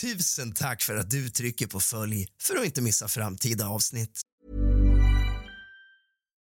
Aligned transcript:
Tusen 0.00 0.52
tack 0.52 0.82
för 0.82 0.96
att 0.96 1.10
du 1.10 1.30
trycker 1.30 1.66
på 1.66 1.80
följ 1.80 2.26
för 2.42 2.56
att 2.56 2.64
inte 2.64 2.80
missa 2.82 3.08
framtida 3.08 3.68
avsnitt. 3.68 4.20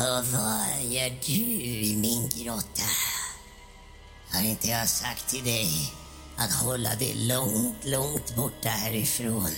Och 0.00 0.26
vad 0.26 0.92
gör 0.92 1.18
du 1.26 1.62
i 1.62 1.96
min 1.96 2.28
grotta? 2.28 2.82
Har 4.30 4.42
inte 4.42 4.68
jag 4.68 4.88
sagt 4.88 5.28
till 5.28 5.44
dig 5.44 5.92
att 6.36 6.52
hålla 6.52 6.94
dig 6.94 7.14
långt, 7.14 7.84
långt 7.84 8.36
borta 8.36 8.68
härifrån? 8.68 9.50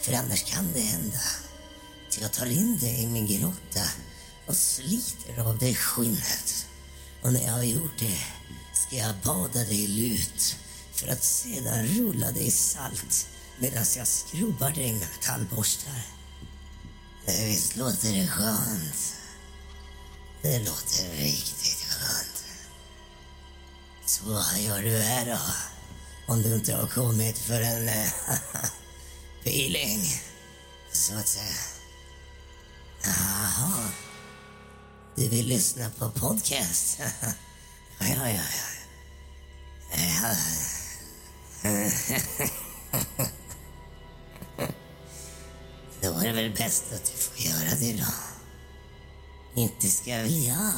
För 0.00 0.12
annars 0.12 0.42
kan 0.44 0.72
det 0.72 0.80
hända 0.80 1.18
att 2.08 2.20
jag 2.20 2.32
tar 2.32 2.46
in 2.46 2.78
dig 2.78 3.02
i 3.02 3.06
min 3.06 3.26
grotta 3.26 3.90
och 4.46 4.56
sliter 4.56 5.40
av 5.40 5.58
dig 5.58 5.74
skinnet. 5.74 6.66
Och 7.22 7.32
när 7.32 7.44
jag 7.44 7.52
har 7.52 7.62
gjort 7.62 7.98
det 7.98 8.18
ska 8.74 8.96
jag 8.96 9.14
bada 9.24 9.64
dig 9.64 9.84
i 9.84 9.88
lut 9.88 10.56
för 10.92 11.08
att 11.08 11.24
sedan 11.24 11.86
rulla 11.86 12.30
dig 12.30 12.46
i 12.46 12.50
salt 12.50 13.28
medan 13.58 13.84
jag 13.96 14.06
skrubbar 14.06 14.70
dig 14.70 14.92
med 14.92 15.08
metallborstar. 15.16 16.02
Visst 17.26 17.76
låter 17.76 18.12
det 18.12 18.28
skönt? 18.28 19.16
Det 20.42 20.58
låter 20.58 21.16
riktigt 21.16 21.86
skönt. 21.90 22.44
Så 24.06 24.24
vad 24.24 24.58
gör 24.58 24.82
du 24.82 24.98
här 24.98 25.26
då? 25.26 25.38
Om 26.32 26.42
du 26.42 26.54
inte 26.54 26.74
har 26.74 26.86
kommit 26.86 27.38
för 27.38 27.60
en 27.60 27.88
eh, 27.88 28.08
peeling, 29.44 30.04
så 30.92 31.14
att 31.14 31.28
säga. 31.28 31.56
Jaha. 33.04 33.90
Du 35.14 35.28
vill 35.28 35.46
lyssna 35.46 35.90
på 35.98 36.10
podcast? 36.10 36.98
ja, 37.98 38.06
ja, 38.08 38.28
ja. 38.28 38.42
ja. 39.92 40.34
Då 46.02 46.12
är 46.18 46.24
det 46.24 46.32
väl 46.32 46.54
bäst 46.56 46.84
att 46.92 47.04
du 47.04 47.12
får 47.18 47.38
göra 47.38 47.74
det 47.80 47.92
då. 47.92 48.25
Inte 49.56 49.88
ska 49.88 50.10
väl 50.10 50.44
jag 50.44 50.72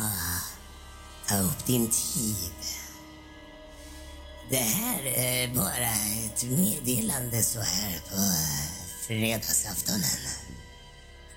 ta 1.28 1.38
upp 1.38 1.66
din 1.66 1.90
tid. 1.90 2.64
Det 4.50 4.56
här 4.56 5.02
är 5.06 5.54
bara 5.54 5.90
ett 6.26 6.44
meddelande 6.44 7.42
så 7.42 7.60
här 7.60 8.00
på 8.10 8.16
fredagsaftonen. 9.06 10.28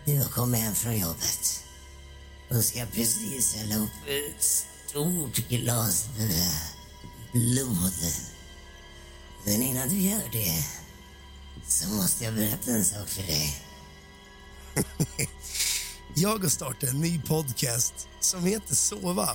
Du 0.05 0.17
har 0.17 0.29
kommit 0.29 0.61
hem 0.61 0.75
från 0.75 0.99
jobbet 0.99 1.63
och 2.49 2.63
ska 2.63 2.85
precis 2.85 3.55
hälla 3.55 3.75
upp 3.75 4.07
ett 4.07 4.43
stort 4.43 5.35
glas 5.49 6.05
blod. 7.31 7.93
Men 9.45 9.61
innan 9.61 9.89
du 9.89 9.99
gör 9.99 10.29
det 10.31 10.65
så 11.67 11.89
måste 11.89 12.25
jag 12.25 12.33
berätta 12.33 12.71
en 12.71 12.85
sak 12.85 13.09
för 13.09 13.23
dig. 13.23 13.61
Jag 16.15 16.39
har 16.41 16.49
startat 16.49 16.89
en 16.89 16.99
ny 16.99 17.21
podcast 17.21 18.07
som 18.19 18.45
heter 18.45 18.75
Sova. 18.75 19.29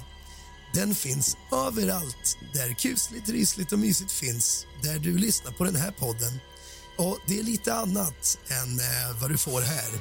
Den 0.74 0.94
finns 0.94 1.36
överallt 1.52 2.38
där 2.54 2.74
kusligt, 2.74 3.28
rysligt 3.28 3.72
och 3.72 3.78
mysigt 3.78 4.12
finns, 4.12 4.66
där 4.82 4.98
du 4.98 5.18
lyssnar 5.18 5.52
på 5.52 5.64
den 5.64 5.76
här 5.76 5.90
podden. 5.90 6.32
Och 6.98 7.18
det 7.26 7.38
är 7.38 7.42
lite 7.42 7.74
annat 7.74 8.38
än 8.48 8.78
eh, 8.78 9.20
vad 9.20 9.30
du 9.30 9.38
får 9.38 9.60
här. 9.60 10.00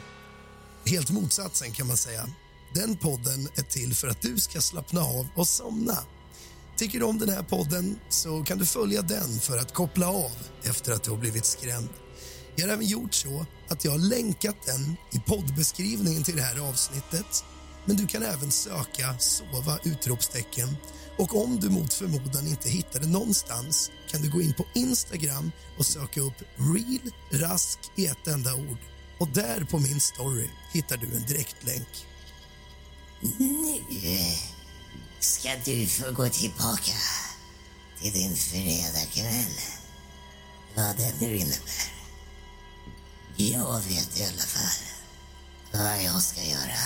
Helt 0.85 1.09
motsatsen 1.09 1.71
kan 1.71 1.87
man 1.87 1.97
säga. 1.97 2.29
Den 2.73 2.97
podden 2.97 3.49
är 3.55 3.63
till 3.63 3.95
för 3.95 4.07
att 4.07 4.21
du 4.21 4.39
ska 4.39 4.61
slappna 4.61 5.01
av 5.01 5.27
och 5.35 5.47
somna. 5.47 5.97
Tycker 6.77 6.99
du 6.99 7.05
om 7.05 7.19
den 7.19 7.29
här 7.29 7.43
podden 7.43 7.99
så 8.09 8.43
kan 8.43 8.57
du 8.57 8.65
följa 8.65 9.01
den 9.01 9.39
för 9.39 9.57
att 9.57 9.73
koppla 9.73 10.07
av 10.07 10.31
efter 10.63 10.91
att 10.91 11.03
du 11.03 11.11
har 11.11 11.17
blivit 11.17 11.45
skrämd. 11.45 11.89
Jag 12.55 12.67
har 12.67 12.73
även 12.73 12.85
gjort 12.85 13.13
så 13.13 13.45
att 13.69 13.85
jag 13.85 13.91
har 13.91 13.99
länkat 13.99 14.55
den 14.65 14.97
i 15.11 15.19
poddbeskrivningen 15.19 16.23
till 16.23 16.35
det 16.35 16.41
här 16.41 16.69
avsnittet. 16.69 17.43
Men 17.85 17.95
du 17.95 18.07
kan 18.07 18.23
även 18.23 18.51
söka 18.51 19.17
sova 19.19 19.79
utropstecken 19.83 20.77
och 21.17 21.43
om 21.43 21.59
du 21.59 21.69
mot 21.69 21.93
förmodan 21.93 22.47
inte 22.47 22.69
hittar 22.69 22.99
det 22.99 23.07
någonstans 23.07 23.91
kan 24.07 24.21
du 24.21 24.31
gå 24.31 24.41
in 24.41 24.53
på 24.53 24.65
Instagram 24.73 25.51
och 25.77 25.85
söka 25.85 26.21
upp 26.21 26.41
real 26.57 27.11
rask 27.31 27.79
i 27.95 28.05
ett 28.05 28.27
enda 28.27 28.55
ord. 28.55 28.77
Och 29.19 29.27
där 29.27 29.63
på 29.63 29.79
min 29.79 29.99
story 29.99 30.49
hittar 30.73 30.97
du 30.97 31.07
en 31.15 31.25
direktlänk. 31.25 31.87
Nu 33.21 34.19
ska 35.19 35.49
du 35.65 35.87
få 35.87 36.11
gå 36.11 36.29
tillbaka 36.29 36.93
till 38.01 38.13
din 38.13 38.35
fredagkväll. 38.35 39.55
Vad 40.75 40.97
den 40.97 41.13
nu 41.19 41.35
innebär. 41.35 41.94
Jag 43.37 43.79
vet 43.79 44.19
i 44.19 44.23
alla 44.23 44.41
fall 44.41 44.85
vad 45.73 46.03
jag 46.03 46.21
ska 46.21 46.41
göra. 46.41 46.79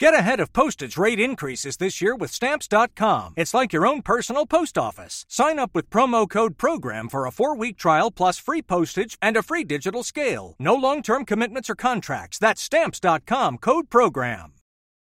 Get 0.00 0.14
ahead 0.14 0.40
of 0.40 0.54
postage 0.54 0.96
rate 0.96 1.20
increases 1.20 1.76
this 1.76 2.00
year 2.00 2.16
with 2.16 2.30
Stamps.com. 2.30 3.34
It's 3.36 3.52
like 3.52 3.72
your 3.74 3.86
own 3.86 4.00
personal 4.00 4.46
post 4.46 4.78
office. 4.78 5.26
Sign 5.28 5.58
up 5.58 5.74
with 5.74 5.90
promo 5.90 6.26
code 6.26 6.56
PROGRAM 6.56 7.08
for 7.10 7.26
a 7.26 7.32
four 7.32 7.54
week 7.54 7.76
trial 7.76 8.10
plus 8.10 8.38
free 8.38 8.62
postage 8.62 9.18
and 9.20 9.36
a 9.36 9.42
free 9.42 9.64
digital 9.64 10.02
scale. 10.02 10.54
No 10.58 10.74
long 10.74 11.02
term 11.02 11.26
commitments 11.26 11.68
or 11.68 11.74
contracts. 11.74 12.38
That's 12.38 12.62
Stamps.com 12.62 13.58
code 13.58 13.90
PROGRAM. 13.90 14.59